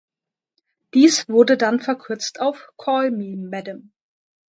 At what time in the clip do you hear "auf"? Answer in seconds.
2.41-2.73